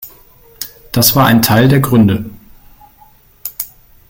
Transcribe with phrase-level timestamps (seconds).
[0.91, 2.27] Das war ein Teil der Gründe.